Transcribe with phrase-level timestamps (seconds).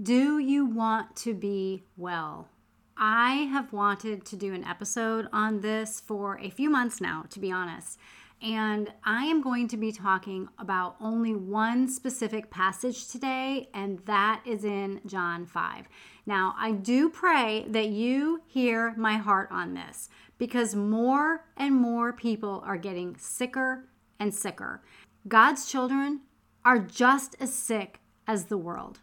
[0.00, 2.48] Do you want to be well?
[2.96, 7.38] I have wanted to do an episode on this for a few months now, to
[7.38, 7.98] be honest.
[8.40, 14.40] And I am going to be talking about only one specific passage today, and that
[14.46, 15.86] is in John 5.
[16.24, 22.14] Now, I do pray that you hear my heart on this because more and more
[22.14, 24.80] people are getting sicker and sicker.
[25.28, 26.22] God's children
[26.64, 29.00] are just as sick as the world.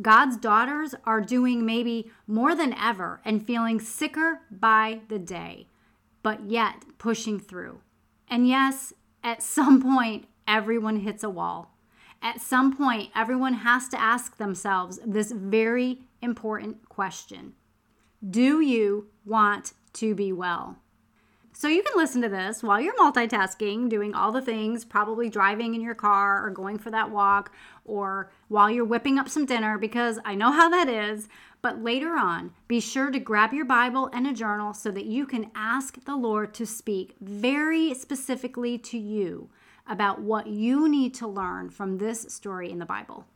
[0.00, 5.68] God's daughters are doing maybe more than ever and feeling sicker by the day,
[6.22, 7.80] but yet pushing through.
[8.28, 11.76] And yes, at some point, everyone hits a wall.
[12.20, 17.52] At some point, everyone has to ask themselves this very important question
[18.28, 20.78] Do you want to be well?
[21.56, 25.76] So you can listen to this while you're multitasking, doing all the things, probably driving
[25.76, 27.52] in your car or going for that walk
[27.84, 31.28] or while you're whipping up some dinner because I know how that is.
[31.62, 35.26] But later on, be sure to grab your Bible and a journal so that you
[35.26, 39.48] can ask the Lord to speak very specifically to you
[39.86, 43.26] about what you need to learn from this story in the Bible.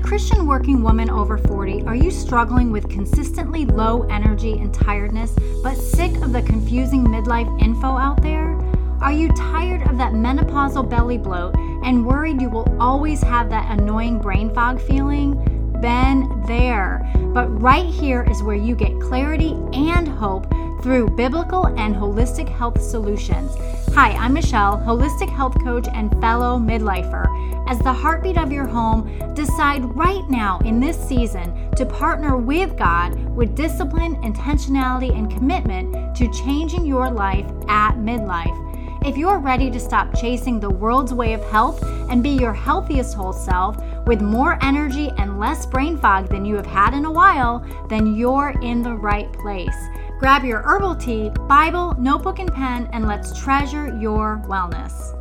[0.00, 5.34] A Christian working woman over 40, are you struggling with consistently low energy and tiredness,
[5.62, 8.58] but sick of the confusing midlife info out there?
[9.00, 13.78] Are you tired of that menopausal belly bloat and worried you will always have that
[13.78, 15.34] annoying brain fog feeling?
[15.80, 17.10] Been there.
[17.34, 20.46] But right here is where you get clarity and hope
[20.82, 23.54] through biblical and holistic health solutions.
[23.94, 27.26] Hi, I'm Michelle, holistic health coach and fellow midlifer.
[27.68, 32.76] As the heartbeat of your home, decide right now in this season to partner with
[32.76, 38.56] God with discipline, intentionality, and commitment to changing your life at midlife.
[39.04, 43.14] If you're ready to stop chasing the world's way of health and be your healthiest
[43.16, 47.10] whole self with more energy and less brain fog than you have had in a
[47.10, 49.76] while, then you're in the right place.
[50.20, 55.16] Grab your herbal tea, Bible, notebook, and pen, and let's treasure your wellness.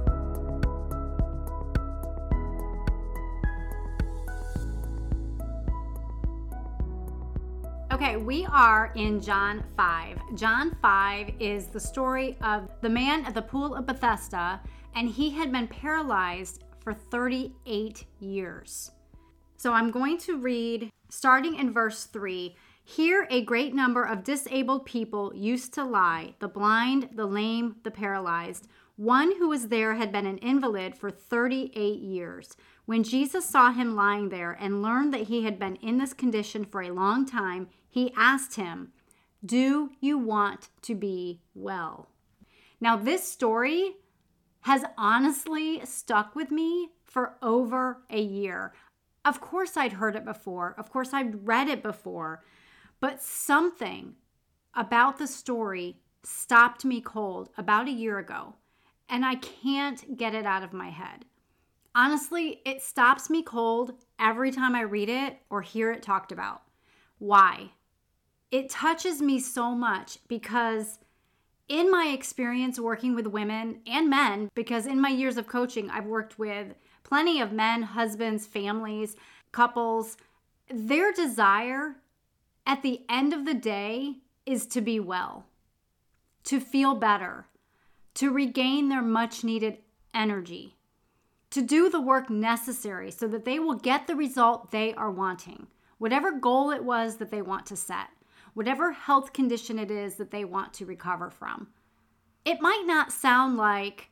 [7.93, 10.35] Okay, we are in John 5.
[10.35, 14.59] John 5 is the story of the man at the pool of Bethesda,
[14.95, 18.91] and he had been paralyzed for 38 years.
[19.55, 22.53] So I'm going to read starting in verse 3.
[22.89, 27.91] Here, a great number of disabled people used to lie the blind, the lame, the
[27.91, 28.67] paralyzed.
[28.95, 32.57] One who was there had been an invalid for 38 years.
[32.87, 36.65] When Jesus saw him lying there and learned that he had been in this condition
[36.65, 38.91] for a long time, he asked him,
[39.45, 42.09] Do you want to be well?
[42.81, 43.97] Now, this story
[44.61, 48.73] has honestly stuck with me for over a year.
[49.23, 52.41] Of course, I'd heard it before, of course, I'd read it before,
[52.99, 54.15] but something
[54.73, 58.55] about the story stopped me cold about a year ago,
[59.07, 61.25] and I can't get it out of my head.
[61.95, 66.61] Honestly, it stops me cold every time I read it or hear it talked about.
[67.17, 67.71] Why?
[68.51, 70.99] it touches me so much because
[71.67, 76.05] in my experience working with women and men, because in my years of coaching, I've
[76.05, 76.73] worked with
[77.03, 79.15] plenty of men, husbands, families,
[79.51, 80.17] couples,
[80.67, 81.95] their desire
[82.69, 85.47] at the end of the day is to be well,
[86.43, 87.47] to feel better,
[88.13, 89.79] to regain their much needed
[90.13, 90.77] energy,
[91.49, 95.65] to do the work necessary so that they will get the result they are wanting,
[95.97, 98.09] whatever goal it was that they want to set
[98.53, 101.67] whatever health condition it is that they want to recover from.
[102.45, 104.09] It might not sound like,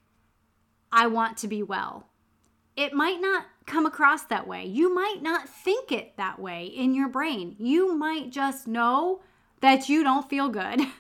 [0.92, 2.08] I want to be well.
[2.78, 4.66] It might not come across that way.
[4.66, 7.58] You might not think it that way in your brain.
[7.60, 9.22] You might just know
[9.60, 10.82] that you don't feel good.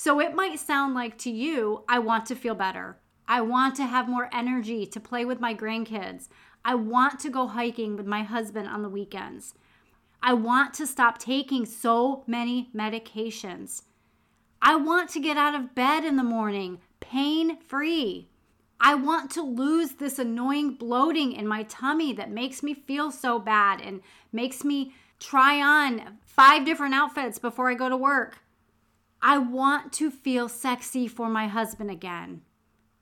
[0.00, 2.98] So it might sound like to you, I want to feel better.
[3.26, 6.28] I want to have more energy to play with my grandkids.
[6.64, 9.54] I want to go hiking with my husband on the weekends.
[10.22, 13.82] I want to stop taking so many medications.
[14.62, 18.28] I want to get out of bed in the morning pain free.
[18.80, 23.38] I want to lose this annoying bloating in my tummy that makes me feel so
[23.38, 24.00] bad and
[24.32, 28.38] makes me try on five different outfits before I go to work.
[29.20, 32.42] I want to feel sexy for my husband again.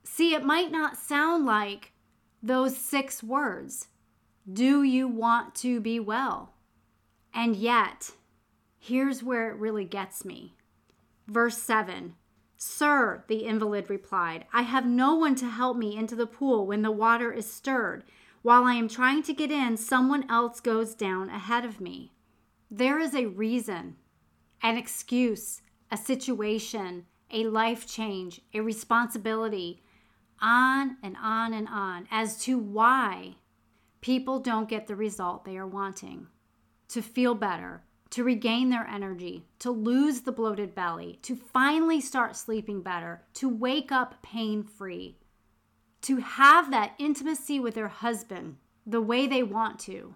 [0.03, 1.93] See, it might not sound like
[2.43, 3.89] those six words.
[4.51, 6.55] Do you want to be well?
[7.35, 8.13] And yet,
[8.79, 10.55] here's where it really gets me.
[11.27, 12.15] Verse 7
[12.57, 16.83] Sir, the invalid replied, I have no one to help me into the pool when
[16.83, 18.05] the water is stirred.
[18.43, 22.13] While I am trying to get in, someone else goes down ahead of me.
[22.71, 23.97] There is a reason,
[24.63, 29.83] an excuse, a situation, a life change, a responsibility,
[30.41, 33.37] on and on and on as to why
[34.01, 36.29] people don't get the result they are wanting
[36.89, 42.37] to feel better, to regain their energy, to lose the bloated belly, to finally start
[42.37, 45.17] sleeping better, to wake up pain free,
[46.03, 48.57] to have that intimacy with their husband
[48.87, 50.15] the way they want to.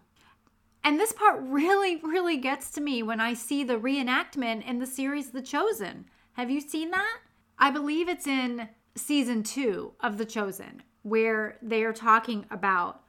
[0.83, 4.87] And this part really, really gets to me when I see the reenactment in the
[4.87, 6.07] series The Chosen.
[6.35, 7.19] Have you seen that?
[7.59, 13.03] I believe it's in season two of The Chosen, where they are talking about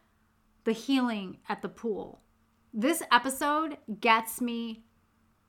[0.63, 2.21] the healing at the pool.
[2.73, 4.85] This episode gets me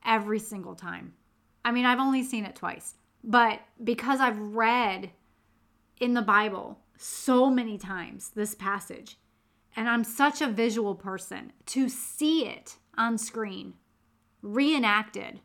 [0.04, 1.14] every single time.
[1.64, 5.10] I mean, I've only seen it twice, but because I've read
[6.00, 9.18] in the Bible so many times this passage,
[9.76, 13.74] and I'm such a visual person, to see it on screen,
[14.42, 15.40] reenacted,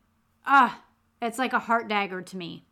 [0.48, 0.84] ah,
[1.22, 2.66] it's like a heart dagger to me.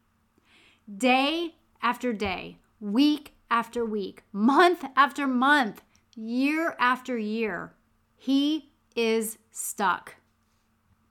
[0.91, 5.83] Day after day, week after week, month after month,
[6.15, 7.75] year after year,
[8.17, 10.15] he is stuck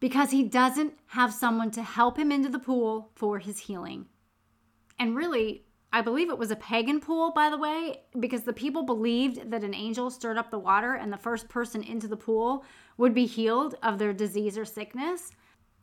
[0.00, 4.06] because he doesn't have someone to help him into the pool for his healing.
[4.98, 8.82] And really, I believe it was a pagan pool, by the way, because the people
[8.82, 12.64] believed that an angel stirred up the water and the first person into the pool
[12.96, 15.30] would be healed of their disease or sickness.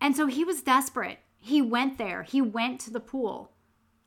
[0.02, 1.20] And so he was desperate.
[1.40, 3.54] He went there, he went to the pool.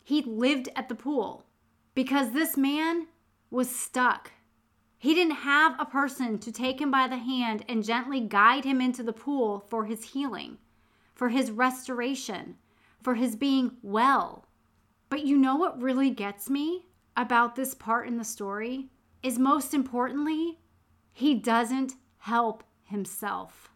[0.03, 1.47] He lived at the pool
[1.95, 3.07] because this man
[3.51, 4.31] was stuck.
[4.99, 8.81] He didn't have a person to take him by the hand and gently guide him
[8.81, 10.59] into the pool for his healing,
[11.15, 12.57] for his restoration,
[13.03, 14.47] for his being well.
[15.11, 16.87] But you know what really gets me
[17.17, 18.89] about this part in the story?
[19.23, 20.59] Is most importantly,
[21.13, 23.74] he doesn't help himself.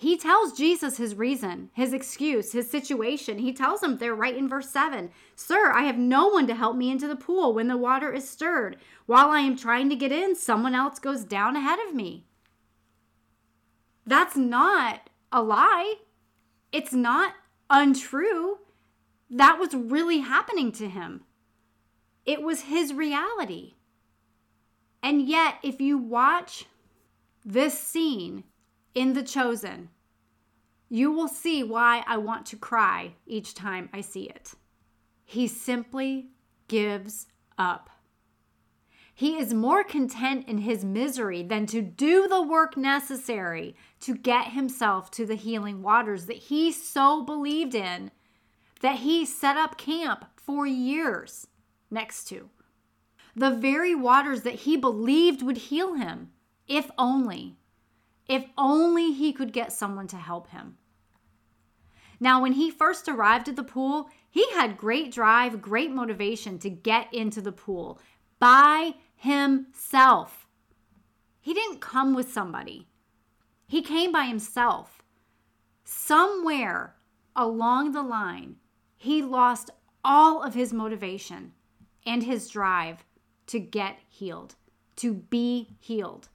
[0.00, 3.38] He tells Jesus his reason, his excuse, his situation.
[3.38, 6.74] He tells him there right in verse 7 Sir, I have no one to help
[6.74, 8.78] me into the pool when the water is stirred.
[9.04, 12.24] While I am trying to get in, someone else goes down ahead of me.
[14.06, 15.96] That's not a lie.
[16.72, 17.34] It's not
[17.68, 18.60] untrue.
[19.28, 21.24] That was really happening to him.
[22.24, 23.74] It was his reality.
[25.02, 26.64] And yet, if you watch
[27.44, 28.44] this scene,
[28.94, 29.88] in The Chosen,
[30.88, 34.54] you will see why I want to cry each time I see it.
[35.24, 36.30] He simply
[36.66, 37.90] gives up.
[39.14, 44.52] He is more content in his misery than to do the work necessary to get
[44.52, 48.10] himself to the healing waters that he so believed in
[48.80, 51.46] that he set up camp for years
[51.90, 52.48] next to.
[53.36, 56.30] The very waters that he believed would heal him,
[56.66, 57.56] if only
[58.30, 60.76] if only he could get someone to help him.
[62.20, 66.70] Now, when he first arrived at the pool, he had great drive, great motivation to
[66.70, 68.00] get into the pool
[68.38, 70.46] by himself.
[71.40, 72.86] He didn't come with somebody,
[73.66, 75.02] he came by himself.
[75.82, 76.94] Somewhere
[77.34, 78.56] along the line,
[78.96, 79.70] he lost
[80.04, 81.52] all of his motivation
[82.06, 83.04] and his drive
[83.48, 84.54] to get healed,
[84.96, 86.28] to be healed.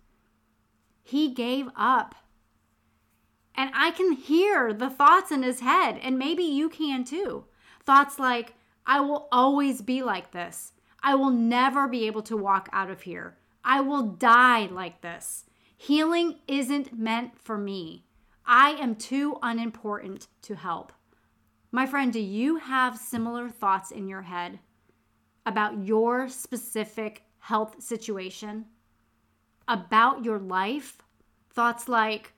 [1.07, 2.15] He gave up.
[3.53, 7.45] And I can hear the thoughts in his head, and maybe you can too.
[7.83, 8.55] Thoughts like,
[8.87, 10.73] I will always be like this.
[11.03, 13.37] I will never be able to walk out of here.
[13.63, 15.45] I will die like this.
[15.77, 18.05] Healing isn't meant for me.
[18.43, 20.91] I am too unimportant to help.
[21.71, 24.57] My friend, do you have similar thoughts in your head
[25.45, 28.65] about your specific health situation?
[29.67, 30.97] About your life,
[31.49, 32.33] thoughts like,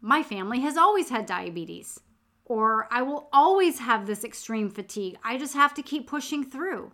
[0.00, 2.00] my family has always had diabetes,
[2.44, 5.16] or I will always have this extreme fatigue.
[5.24, 6.92] I just have to keep pushing through.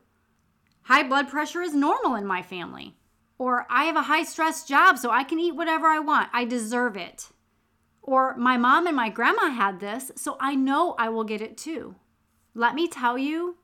[0.83, 2.97] High blood pressure is normal in my family.
[3.39, 6.31] Or I have a high stress job, so I can eat whatever I want.
[6.33, 7.29] I deserve it.
[8.01, 11.57] Or my mom and my grandma had this, so I know I will get it
[11.57, 11.97] too.
[12.55, 13.57] Let me tell you,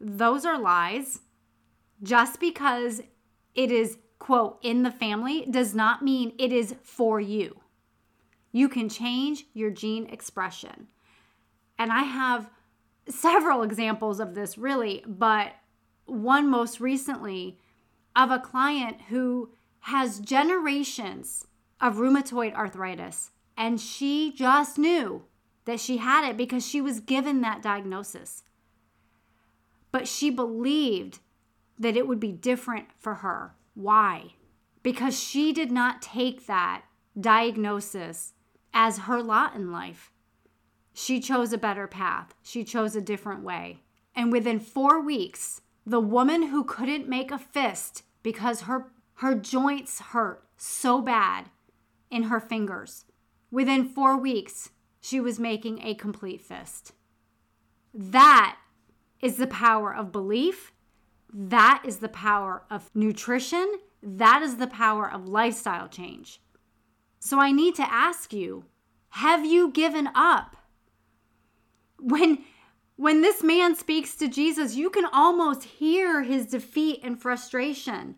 [0.00, 1.20] those are lies.
[2.02, 3.02] Just because
[3.54, 7.60] it is quote, in the family does not mean it is for you.
[8.52, 10.86] You can change your gene expression.
[11.76, 12.50] And I have
[13.08, 15.54] several examples of this, really, but
[16.04, 17.58] one most recently
[18.14, 19.50] of a client who
[19.80, 21.46] has generations
[21.80, 23.30] of rheumatoid arthritis.
[23.56, 25.24] And she just knew
[25.64, 28.42] that she had it because she was given that diagnosis.
[29.92, 31.20] But she believed
[31.78, 33.54] that it would be different for her.
[33.80, 34.34] Why?
[34.82, 36.82] because she did not take that
[37.18, 38.32] diagnosis
[38.72, 40.12] as her lot in life.
[40.92, 43.82] She chose a better path, she chose a different way.
[44.14, 50.00] And within four weeks, the woman who couldn't make a fist because her, her joints
[50.00, 51.46] hurt so bad
[52.10, 53.04] in her fingers,
[53.50, 54.70] within four weeks,
[55.00, 56.92] she was making a complete fist.
[57.94, 58.58] That
[59.20, 60.72] is the power of belief.
[61.32, 63.78] That is the power of nutrition.
[64.02, 66.40] That is the power of lifestyle change.
[67.20, 68.64] So I need to ask you
[69.10, 70.56] have you given up?
[71.98, 72.44] When
[72.96, 78.16] when this man speaks to Jesus, you can almost hear his defeat and frustration.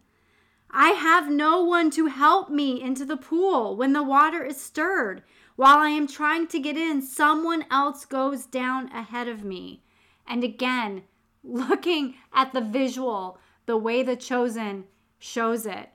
[0.71, 5.23] I have no one to help me into the pool when the water is stirred.
[5.55, 9.85] While I am trying to get in, someone else goes down ahead of me.
[10.27, 11.03] And again,
[11.43, 14.85] looking at the visual, the way the chosen
[15.19, 15.91] shows it,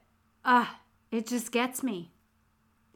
[0.45, 0.79] ah,
[1.11, 2.11] it just gets me.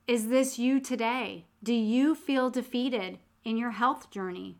[0.07, 1.45] Is this you today?
[1.63, 4.57] Do you feel defeated in your health journey?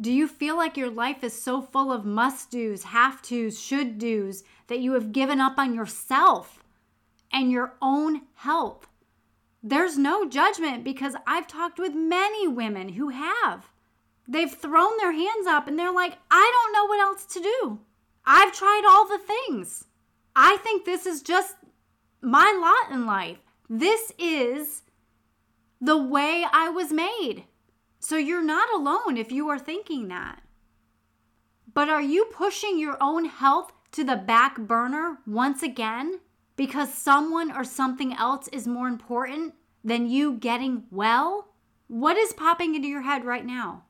[0.00, 3.98] Do you feel like your life is so full of must do's, have to's, should
[3.98, 6.62] do's that you have given up on yourself
[7.32, 8.88] and your own health?
[9.62, 13.70] There's no judgment because I've talked with many women who have.
[14.28, 17.80] They've thrown their hands up and they're like, I don't know what else to do.
[18.24, 19.84] I've tried all the things.
[20.34, 21.54] I think this is just
[22.20, 23.38] my lot in life.
[23.68, 24.82] This is
[25.80, 27.44] the way I was made.
[28.00, 30.42] So you're not alone if you are thinking that.
[31.72, 36.20] But are you pushing your own health to the back burner once again
[36.56, 39.54] because someone or something else is more important
[39.84, 41.48] than you getting well?
[41.88, 43.85] What is popping into your head right now?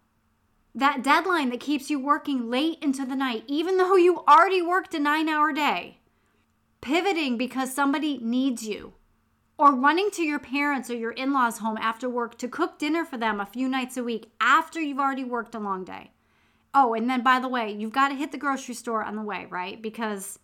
[0.77, 4.93] That deadline that keeps you working late into the night, even though you already worked
[4.93, 6.01] a nine hour day.
[6.83, 8.93] Pivoting because somebody needs you
[9.57, 13.07] or running to your parents or your in laws' home after work to cook dinner
[13.07, 16.11] for them a few nights a week after you've already worked a long day.
[16.75, 19.23] Oh, and then by the way, you've got to hit the grocery store on the
[19.23, 19.81] way, right?
[19.81, 20.39] Because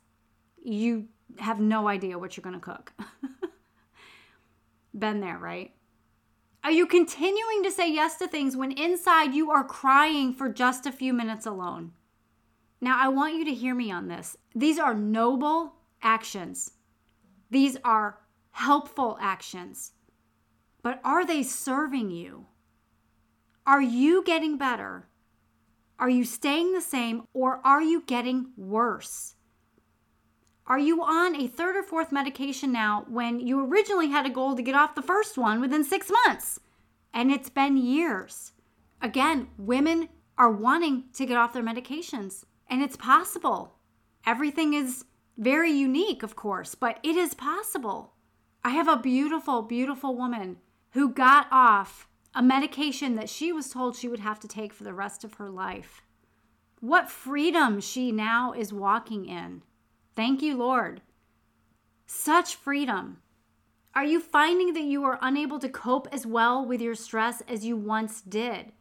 [0.64, 1.08] you
[1.40, 2.94] have no idea what you're going to cook.
[4.94, 5.72] Been there, right?
[6.64, 10.86] Are you continuing to say yes to things when inside you are crying for just
[10.86, 11.92] a few minutes alone?
[12.80, 14.36] Now, I want you to hear me on this.
[14.54, 16.72] These are noble actions.
[17.50, 18.18] These are
[18.52, 19.92] helpful actions,
[20.82, 22.46] but are they serving you?
[23.66, 25.08] Are you getting better?
[25.98, 29.34] Are you staying the same or are you getting worse?
[30.72, 34.56] Are you on a third or fourth medication now when you originally had a goal
[34.56, 36.60] to get off the first one within six months?
[37.12, 38.52] And it's been years.
[39.02, 43.74] Again, women are wanting to get off their medications, and it's possible.
[44.24, 45.04] Everything is
[45.36, 48.14] very unique, of course, but it is possible.
[48.64, 50.56] I have a beautiful, beautiful woman
[50.92, 54.84] who got off a medication that she was told she would have to take for
[54.84, 56.00] the rest of her life.
[56.80, 59.60] What freedom she now is walking in.
[60.14, 61.00] Thank you, Lord.
[62.06, 63.18] Such freedom.
[63.94, 67.64] Are you finding that you are unable to cope as well with your stress as
[67.64, 68.72] you once did?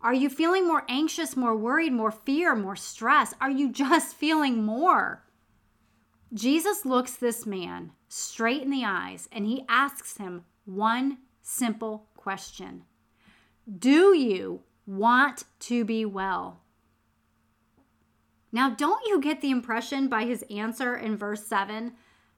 [0.00, 3.34] Are you feeling more anxious, more worried, more fear, more stress?
[3.40, 5.24] Are you just feeling more?
[6.32, 12.82] Jesus looks this man straight in the eyes and he asks him one simple question
[13.78, 16.63] Do you want to be well?
[18.54, 21.92] Now, don't you get the impression by his answer in verse 7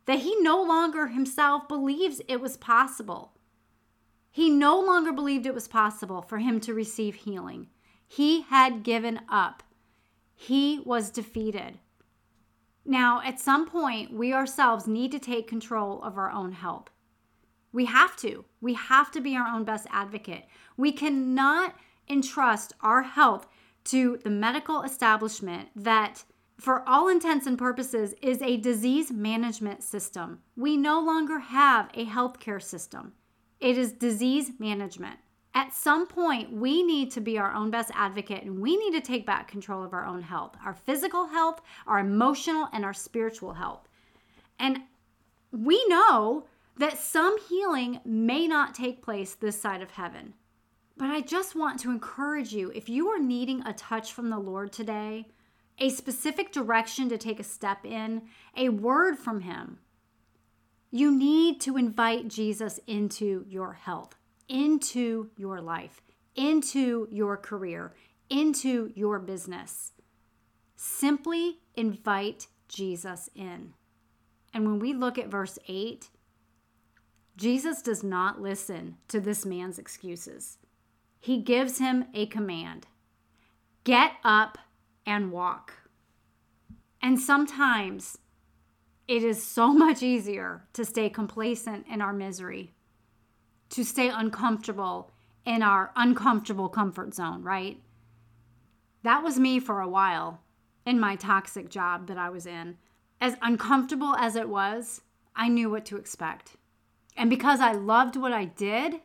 [0.06, 3.34] that he no longer himself believes it was possible?
[4.30, 7.68] He no longer believed it was possible for him to receive healing.
[8.08, 9.62] He had given up.
[10.34, 11.80] He was defeated.
[12.86, 16.88] Now, at some point, we ourselves need to take control of our own health.
[17.74, 18.46] We have to.
[18.62, 20.46] We have to be our own best advocate.
[20.78, 21.74] We cannot
[22.08, 23.46] entrust our health
[23.86, 26.24] to the medical establishment that,
[26.58, 30.40] for all intents and purposes, is a disease management system.
[30.56, 33.12] We no longer have a healthcare system,
[33.60, 35.18] it is disease management
[35.56, 39.00] at some point, we need to be our own best advocate and we need to
[39.00, 43.54] take back control of our own health, our physical health, our emotional, and our spiritual
[43.54, 43.88] health.
[44.58, 44.82] And
[45.50, 46.44] we know
[46.76, 50.34] that some healing may not take place this side of heaven.
[50.96, 54.38] But I just want to encourage you if you are needing a touch from the
[54.38, 55.28] Lord today,
[55.78, 58.22] a specific direction to take a step in,
[58.56, 59.78] a word from Him,
[60.90, 64.16] you need to invite Jesus into your health
[64.48, 66.02] into your life,
[66.34, 67.94] into your career,
[68.30, 69.92] into your business.
[70.76, 73.74] Simply invite Jesus in.
[74.52, 76.08] And when we look at verse 8,
[77.36, 80.58] Jesus does not listen to this man's excuses.
[81.26, 82.86] He gives him a command
[83.82, 84.58] get up
[85.04, 85.72] and walk.
[87.02, 88.18] And sometimes
[89.08, 92.74] it is so much easier to stay complacent in our misery,
[93.70, 95.10] to stay uncomfortable
[95.44, 97.82] in our uncomfortable comfort zone, right?
[99.02, 100.42] That was me for a while
[100.84, 102.76] in my toxic job that I was in.
[103.20, 105.00] As uncomfortable as it was,
[105.34, 106.52] I knew what to expect.
[107.16, 109.00] And because I loved what I did,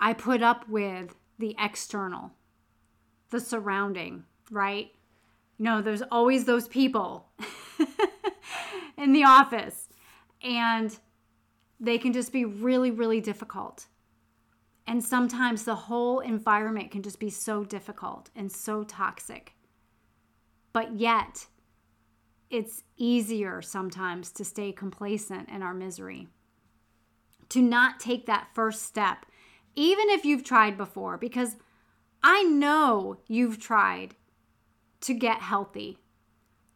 [0.00, 2.32] I put up with the external,
[3.30, 4.90] the surrounding, right?
[5.58, 7.28] You know, there's always those people
[8.96, 9.88] in the office,
[10.42, 10.96] and
[11.80, 13.86] they can just be really, really difficult.
[14.86, 19.52] And sometimes the whole environment can just be so difficult and so toxic.
[20.72, 21.46] But yet,
[22.50, 26.28] it's easier sometimes to stay complacent in our misery,
[27.50, 29.26] to not take that first step,
[29.78, 31.54] even if you've tried before, because
[32.20, 34.16] I know you've tried
[35.02, 36.00] to get healthy.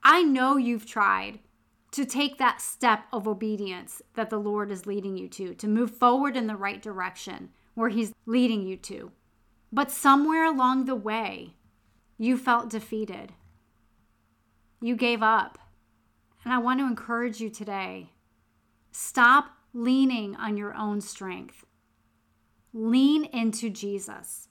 [0.05, 1.41] I know you've tried
[1.91, 5.91] to take that step of obedience that the Lord is leading you to, to move
[5.91, 9.11] forward in the right direction where He's leading you to.
[9.73, 11.57] But somewhere along the way,
[12.19, 13.33] you felt defeated.
[14.81, 15.59] You gave up.
[16.45, 18.11] And I want to encourage you today
[18.93, 21.65] stop leaning on your own strength,
[22.73, 24.49] lean into Jesus.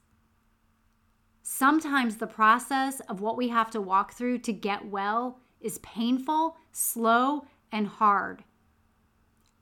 [1.42, 6.56] Sometimes the process of what we have to walk through to get well is painful,
[6.72, 8.44] slow, and hard.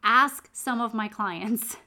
[0.04, 1.78] Ask some of my clients.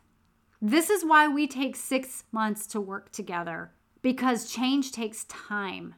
[0.61, 5.95] This is why we take six months to work together because change takes time.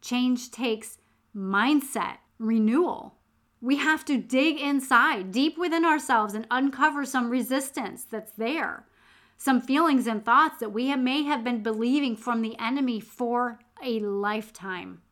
[0.00, 0.98] Change takes
[1.34, 3.14] mindset renewal.
[3.60, 8.86] We have to dig inside, deep within ourselves, and uncover some resistance that's there,
[9.42, 13.98] some feelings and thoughts that we may have been believing from the enemy for a
[13.98, 15.02] lifetime.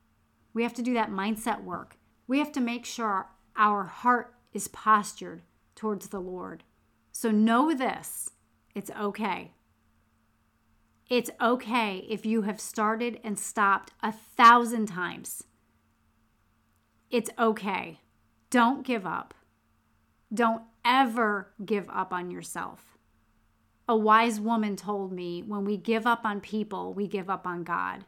[0.54, 1.96] We have to do that mindset work.
[2.28, 5.42] We have to make sure our heart is postured
[5.74, 6.62] towards the Lord.
[7.10, 8.30] So know this
[8.72, 9.50] it's okay.
[11.08, 15.42] It's okay if you have started and stopped a thousand times.
[17.10, 17.98] It's okay.
[18.48, 19.34] Don't give up.
[20.32, 22.89] Don't ever give up on yourself.
[23.90, 27.64] A wise woman told me when we give up on people, we give up on
[27.64, 28.05] God.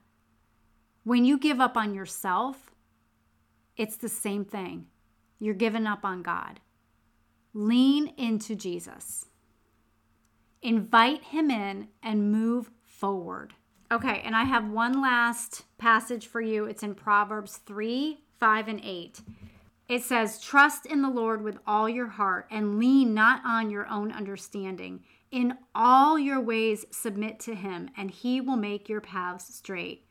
[1.02, 2.70] When you give up on yourself,
[3.76, 4.86] it's the same thing.
[5.40, 6.60] You're giving up on God.
[7.52, 9.26] Lean into Jesus.
[10.62, 13.54] Invite him in and move forward.
[13.90, 16.66] Okay, and I have one last passage for you.
[16.66, 19.20] It's in Proverbs 3 5 and 8.
[19.88, 23.88] It says, Trust in the Lord with all your heart and lean not on your
[23.88, 25.02] own understanding.
[25.32, 30.06] In all your ways, submit to him, and he will make your paths straight.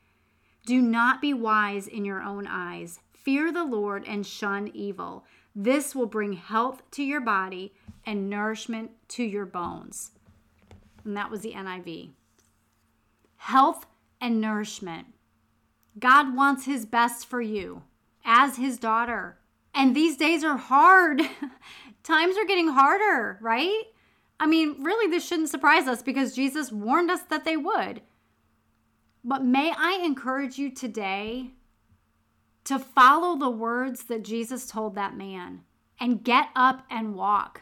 [0.65, 2.99] Do not be wise in your own eyes.
[3.13, 5.25] Fear the Lord and shun evil.
[5.55, 7.73] This will bring health to your body
[8.05, 10.11] and nourishment to your bones
[11.03, 12.09] and that was the NIV.
[13.37, 13.85] Health
[14.19, 15.07] and nourishment.
[15.99, 17.83] God wants His best for you
[18.23, 19.37] as His daughter.
[19.73, 21.21] And these days are hard.
[22.03, 23.83] Times are getting harder, right?
[24.41, 28.01] I mean, really, this shouldn't surprise us because Jesus warned us that they would.
[29.23, 31.51] But may I encourage you today
[32.63, 35.61] to follow the words that Jesus told that man
[35.99, 37.61] and get up and walk.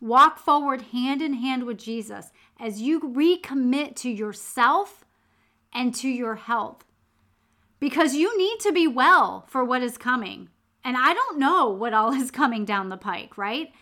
[0.00, 2.30] Walk forward hand in hand with Jesus
[2.60, 5.04] as you recommit to yourself
[5.74, 6.84] and to your health.
[7.80, 10.50] Because you need to be well for what is coming.
[10.84, 13.72] And I don't know what all is coming down the pike, right?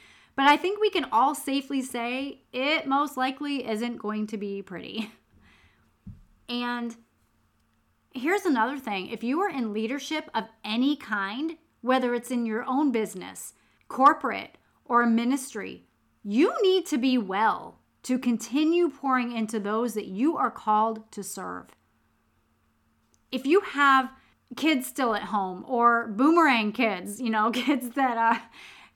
[0.40, 4.62] But I think we can all safely say it most likely isn't going to be
[4.62, 5.12] pretty.
[6.48, 6.96] And
[8.14, 12.64] here's another thing if you are in leadership of any kind, whether it's in your
[12.64, 13.53] own business,
[13.88, 15.85] corporate, or ministry,
[16.24, 21.22] you need to be well to continue pouring into those that you are called to
[21.22, 21.66] serve.
[23.31, 24.11] If you have
[24.57, 28.40] kids still at home or boomerang kids, you know, kids that uh,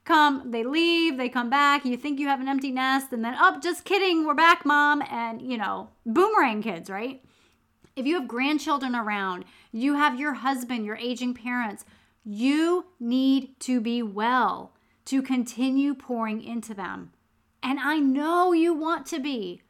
[0.04, 3.36] come, they leave, they come back, you think you have an empty nest, and then,
[3.38, 7.22] oh, just kidding, we're back, mom, and, you know, boomerang kids, right?
[7.96, 11.84] If you have grandchildren around, you have your husband, your aging parents,
[12.24, 14.72] you need to be well
[15.06, 17.12] to continue pouring into them.
[17.62, 19.62] And I know you want to be.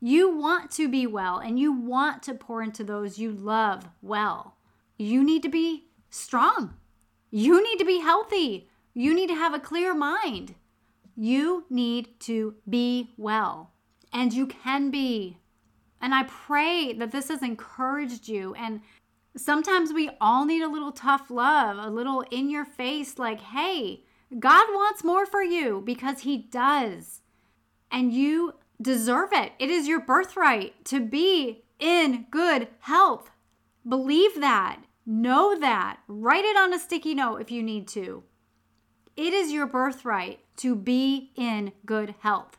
[0.00, 4.56] You want to be well and you want to pour into those you love well.
[4.98, 6.74] You need to be strong.
[7.30, 8.68] You need to be healthy.
[8.98, 10.54] You need to have a clear mind.
[11.14, 13.72] You need to be well,
[14.10, 15.36] and you can be.
[16.00, 18.54] And I pray that this has encouraged you.
[18.54, 18.80] And
[19.36, 24.04] sometimes we all need a little tough love, a little in your face, like, hey,
[24.38, 27.20] God wants more for you because He does.
[27.90, 29.52] And you deserve it.
[29.58, 33.28] It is your birthright to be in good health.
[33.86, 34.84] Believe that.
[35.04, 35.98] Know that.
[36.08, 38.24] Write it on a sticky note if you need to.
[39.16, 42.58] It is your birthright to be in good health.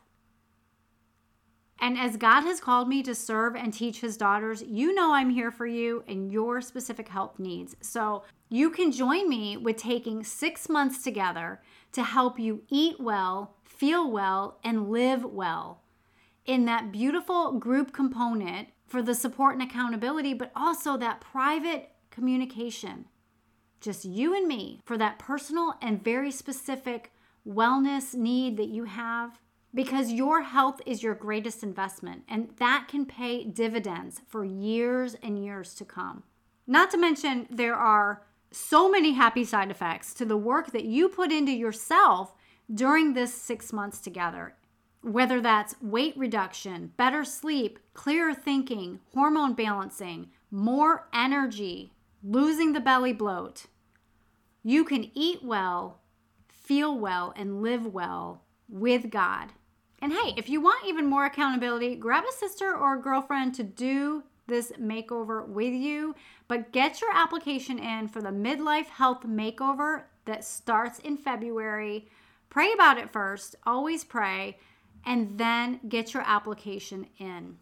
[1.80, 5.30] And as God has called me to serve and teach his daughters, you know I'm
[5.30, 7.76] here for you and your specific health needs.
[7.80, 13.54] So you can join me with taking six months together to help you eat well,
[13.64, 15.82] feel well, and live well
[16.44, 23.04] in that beautiful group component for the support and accountability, but also that private communication.
[23.80, 27.12] Just you and me for that personal and very specific
[27.46, 29.38] wellness need that you have
[29.74, 35.42] because your health is your greatest investment and that can pay dividends for years and
[35.42, 36.22] years to come.
[36.66, 41.08] Not to mention, there are so many happy side effects to the work that you
[41.08, 42.34] put into yourself
[42.72, 44.54] during this six months together.
[45.02, 53.12] Whether that's weight reduction, better sleep, clearer thinking, hormone balancing, more energy, losing the belly
[53.12, 53.66] bloat.
[54.62, 56.00] You can eat well,
[56.48, 59.52] feel well, and live well with God.
[60.00, 63.62] And hey, if you want even more accountability, grab a sister or a girlfriend to
[63.62, 66.14] do this makeover with you.
[66.46, 72.08] But get your application in for the midlife health makeover that starts in February.
[72.50, 74.58] Pray about it first, always pray,
[75.04, 77.58] and then get your application in.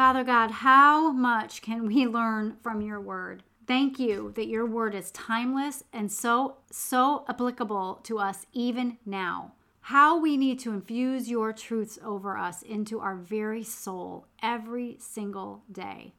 [0.00, 3.42] Father God, how much can we learn from your word?
[3.66, 9.52] Thank you that your word is timeless and so, so applicable to us even now
[9.82, 15.64] how we need to infuse your truths over us into our very soul every single
[15.70, 16.14] day.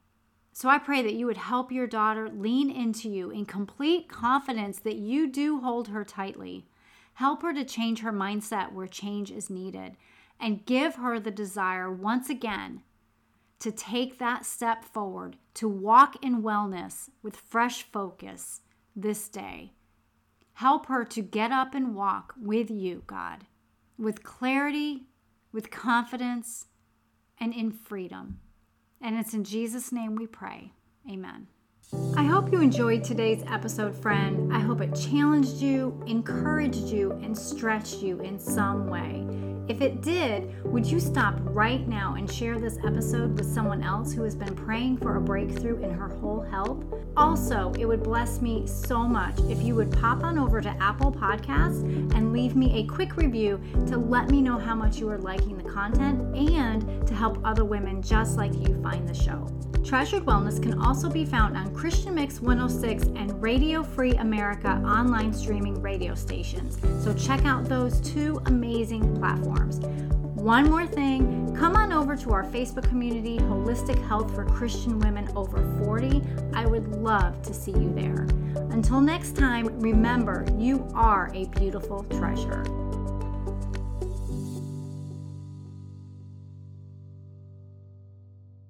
[0.54, 4.78] So I pray that you would help your daughter lean into you in complete confidence
[4.78, 6.67] that you do hold her tightly.
[7.15, 9.98] Help her to change her mindset where change is needed
[10.39, 12.84] and give her the desire once again
[13.62, 18.62] to take that step forward, to walk in wellness with fresh focus
[18.95, 19.74] this day.
[20.54, 23.45] Help her to get up and walk with you, God
[24.02, 25.04] with clarity,
[25.52, 26.65] with confidence,
[27.39, 28.39] and in freedom.
[29.00, 30.74] And it's in Jesus' name we pray.
[31.10, 31.47] Amen.
[32.15, 34.54] I hope you enjoyed today's episode, friend.
[34.54, 39.51] I hope it challenged you, encouraged you, and stretched you in some way.
[39.67, 44.12] If it did, would you stop right now and share this episode with someone else
[44.12, 46.84] who has been praying for a breakthrough in her whole health?
[47.15, 51.12] Also, it would bless me so much if you would pop on over to Apple
[51.12, 51.84] Podcasts
[52.15, 55.58] and leave me a quick review to let me know how much you are liking
[55.58, 59.47] the content and to help other women just like you find the show.
[59.84, 65.34] Treasured Wellness can also be found on Christian Mix 106 and Radio Free America online
[65.34, 66.78] streaming radio stations.
[67.04, 69.80] So check out those two amazing platforms.
[70.36, 75.30] One more thing, come on over to our Facebook community, Holistic Health for Christian Women
[75.36, 76.22] Over 40.
[76.54, 78.28] I would love to see you there.
[78.72, 82.64] Until next time, remember you are a beautiful treasure.